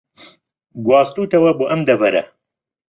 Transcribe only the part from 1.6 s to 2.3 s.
ئەم دەڤەرە